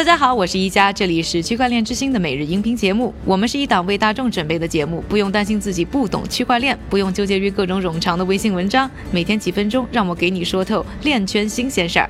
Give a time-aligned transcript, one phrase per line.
[0.00, 3.12] 大家好，我是一加，这里是区块链之星的每日音频节目。
[3.26, 12.08] 我们是一档为大众准备的节目，不用担心自己不懂区块链，不用纠结于各种冗长的微信文章，每天几分钟，让我给你说透链圈新鲜事儿。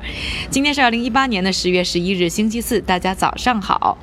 [0.48, 3.98] 今天是二零一八年的十月十一日，星期四，大家早上好。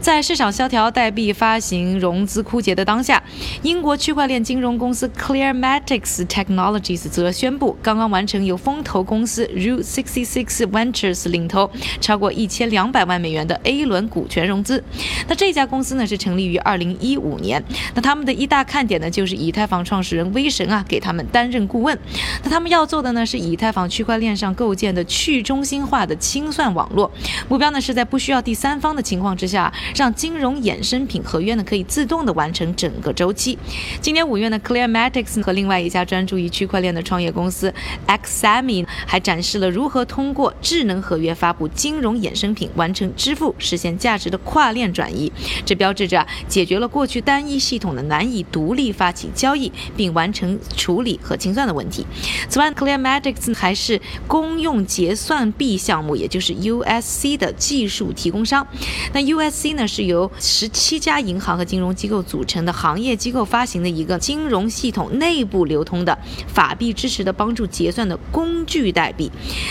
[0.00, 3.22] 在市场萧条、代币发行、融资枯竭的当下，
[3.62, 11.70] 英国区块链金融公司 Clearmatics Technologies 则宣布，刚刚完成由风投公司 Route Sixty Six Ventures 领投
[12.00, 13.27] 超过一千两百万美。
[13.28, 14.82] 美元的 A 轮股权融资，
[15.28, 17.62] 那这家公司呢是成立于二零一五年，
[17.94, 21.98] 那他们的一大看点呢就是以太坊创始人威神啊给他们担任顾问，
[22.42, 27.12] 那他们要做的呢是以太坊区块链上构建的去中心化的清算网络，
[27.50, 33.58] 目标呢是在不需要第三方的情况之下，让金融衍生品合约呢可以自动的完成整个周期。
[34.00, 37.74] 今年五月呢，Clearmatics 和另外一家专注于区块链的创业公司
[38.06, 43.12] Xami 还展示了如何通过智能合约发布金融衍生品完成。
[43.18, 45.30] 支付实现价值的跨链转移，
[45.66, 52.06] 这标志着解决了过去单一系统的难以独立发起交易并完成处理和清算的问题。
[52.48, 58.66] 此外，Clearmatics 还是公用结算币项目，也就是 USC 的技术提供商。
[59.12, 66.16] 那 USC 呢，是由十七家银行和金融机构组成的行业机构发行的一个金融系统内部流通的
[66.46, 69.30] 法币支持的帮助结算的工具代币。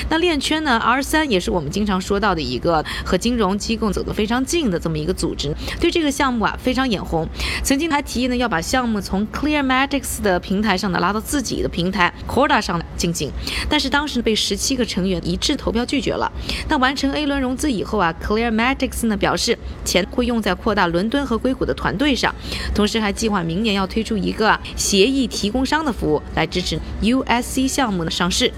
[0.10, 7.28] 那链圈呢，R 三也是我们经常说到的一个和金融机构走得非常近的这么一个组织，对这个项目啊非常眼红，
[7.64, 13.32] 曾经还提议呢要把项目从 Clearmatics 的平台上呢拉到自己的平台 Corda 上进行，
[13.70, 16.32] 但是当时被十七个成员一致投票拒绝了。
[16.68, 22.34] 那完成 A 轮融资以后啊，Clearmatics 呢表示钱会用在扩大伦敦和硅谷的团队上，
[22.74, 28.52] 同时还计划明年要推出一个协议提供商的服务来支持 USC 项目的上市。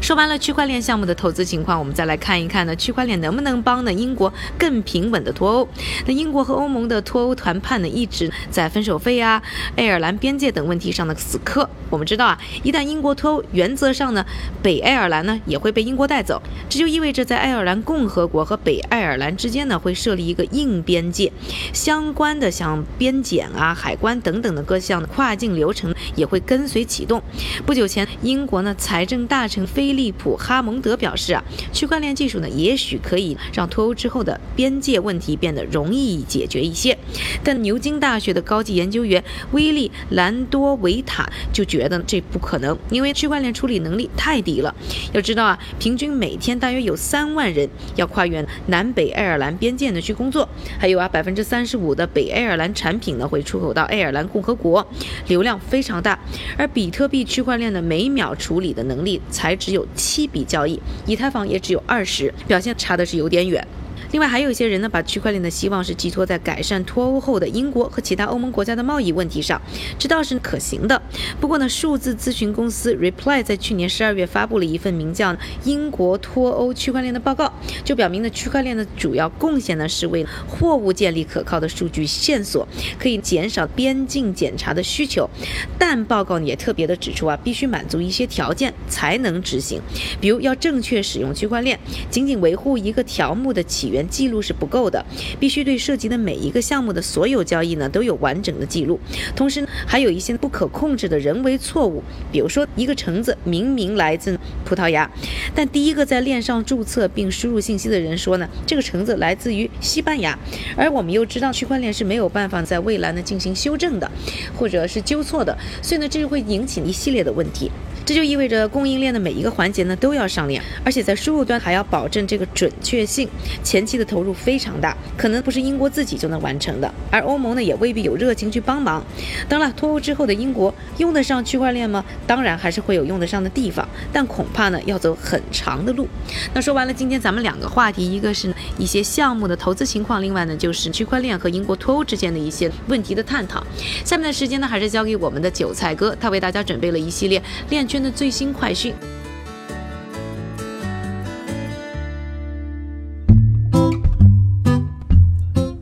[0.00, 5.68] 说完了区块链项目的投资情况，我们再来看一看呢，区块链能不能帮呢英国更平稳的脱欧？
[6.06, 9.42] 那英国和欧盟的脱欧谈判呢，一直在分手费啊、
[9.76, 11.68] 爱尔兰边界等问题上的死磕。
[11.90, 14.24] 我们知道啊，一旦英国脱欧，原则上呢，
[14.62, 21.32] 北爱尔兰呢也会被英国带走，这就意味着在爱尔兰共和国和北爱尔兰之间呢，会设立一个硬边界，
[21.72, 27.22] 相关的像边检啊、海关等等的各项跨境流程也会跟随启动。
[27.66, 36.96] 不久前，英国呢财政大臣菲利普·哈蒙德表示啊，区块链技术呢，也许可以让脱欧之后的边界问题变得容易解决一些。
[37.42, 39.22] 但牛津大学的高级研究员
[39.52, 44.74] 威利·兰多维塔就觉得这不可能，因为区块链处理能力太低了。
[45.12, 50.48] 要知道啊，平均每天大约有三万人要跨越南北爱尔兰边界呢去工作，
[50.78, 54.86] 还有啊，百分之三十五的北爱尔兰产品呢会出口到爱尔兰共和国，
[55.28, 56.18] 流量非常大。
[56.56, 59.20] 而比特币区块链的每秒处理的能力
[59.56, 59.84] 只有。
[59.96, 63.66] 七笔交易，以太坊也只有二十，表现差的是有点远。
[64.14, 69.60] 另外还有一些人呢，把区块链的希望是寄托在改善脱欧后的英国和其他欧盟国家的贸易问题上，
[69.98, 71.02] 这倒是可行的。
[71.40, 75.32] 不过呢，数字咨询公司 Reply 在去年十二月发布了一份名叫
[75.64, 77.52] 《英国脱欧区块链》的报告，
[77.84, 82.64] 就表明呢，区块链的主要贡献呢是为货物建立可靠的数据线索，
[82.96, 85.28] 可以减少边境检查的需求。
[85.76, 89.80] 但报告也特别的指出啊，必须满足一些条件才能执行，
[90.20, 91.76] 比如要正确使用区块链，
[92.08, 94.03] 仅仅维护一个条目的起源。
[94.08, 95.04] 记录是不够的，
[95.38, 98.98] 必须对涉及的每一个项目的所有交易呢都有完整的记录。
[99.34, 105.10] 同时还有一些不可控制的人为错误，比如说一个橙子明明来自葡萄牙，
[105.54, 110.38] 但第一个在链上注册并输入信息的人说呢，这个橙子来自于西班牙。
[110.76, 114.10] 而我们又知道区块链是没有办法在未来呢进行修正的，
[114.56, 117.70] 或者是纠错的，所以呢这就会引起一系列的问题。
[118.06, 123.26] 这就意味着供应链的每一个环节呢都要上链，而且在输入端还要保证这个准确性，
[123.62, 129.02] 前期的投入非常大，可能不是英国自己就能完成的，而欧盟呢也未必有热情去帮忙。
[129.48, 132.04] 当然，脱欧之后的英国用得上区块链吗？
[132.26, 136.06] 当然还是会有用得上的地方，但恐怕呢要走很长的路。
[136.52, 143.64] 那说完了今天咱们两个话题，一个是一些项目的投资情况，另外呢就是区块链和英国脱欧之间的一些问题的探讨。
[144.04, 147.88] 下面的时间呢还是交给我们的韭菜哥，他为大家准备了一系列链。
[147.94, 148.92] 圈的最新快讯。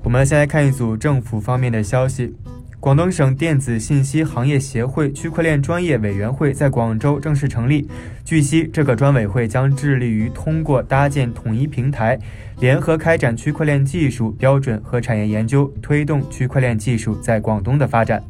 [0.02, 2.34] 我们先来看一组政府方面的消息：
[2.78, 7.88] 广东省电子信息行业协会区块链专业委员会在广州正式成立。
[8.22, 12.18] 据悉，这个专委会将致力于通过搭建统一平台，
[12.60, 18.22] 联合开展区块链技术标准和产业研究，推动区块链技术在广东的发展。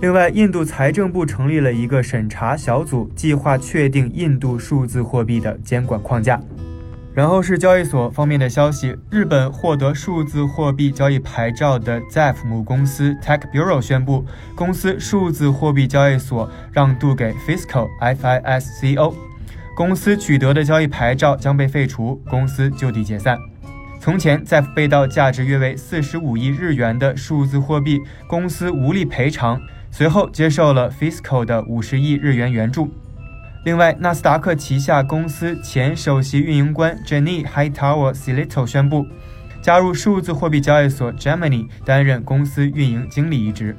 [0.00, 6.40] 另外，印度财政部成立了一个审查小组，计划确定印度数字货币的监管框架。
[7.12, 14.24] 然后是交易所方面的消息，日本获得数字货币交易牌照的 ZEF 母公司 Tech Bureau 宣布，
[14.54, 19.12] 公司数字货币交易所让渡给 Fisco FISCO，
[19.76, 23.36] 公司取得的交易牌照将被废除，公司就地解散。
[24.00, 29.60] 从前在被盗价值约为四十五亿日元的数字货币，公司无力赔偿，
[29.90, 32.90] 随后接受了 Fisco 的五十亿日元援助。
[33.62, 39.06] 另外，纳斯达克旗下公司前首席运营官 Jenny Hightower Silito 宣布
[39.60, 43.76] 加入数字货币交易所 Gemini，担任公司运营经理一职。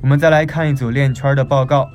[0.00, 1.90] 我们再来看一组链圈的报告：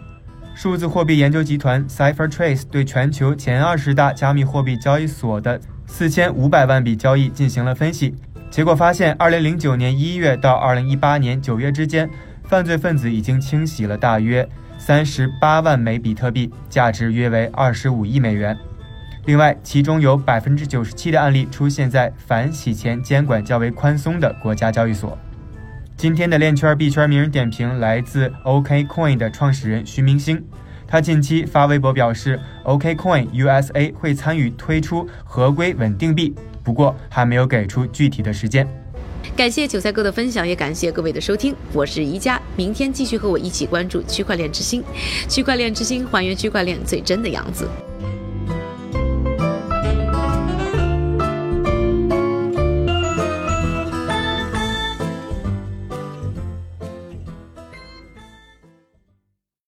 [0.53, 8.15] 数字货币研究集团 CipherTrace 对全球前二十大加密货币交易所的四千五百万笔交易进行了分析，
[8.49, 12.09] 结果发现，二零零九年一月到二零一八年九月之间，
[12.43, 14.47] 犯罪分子已经清洗了大约。
[14.77, 18.55] 三十八万枚比特币，价值约为二十五亿美元。
[19.25, 25.17] 另外，其中有百分之九十七的案例出现在反洗钱监管较为宽松的国家交易所。
[25.97, 30.43] 今天的链圈币圈名人点评来自 OKCoin 的创始人徐明星，
[30.87, 36.33] 他近期发微博表示，OKCoin USA 会参与推出合规稳定币，
[36.63, 38.67] 不过还没有给出具体的时间。
[39.35, 41.55] 感谢韭菜哥的分享，也感谢各位的收听。
[41.73, 44.83] 我是宜家，明天继续和我一起关注区块链之星，
[45.27, 47.67] 区块链之星还原区块链最真的样子。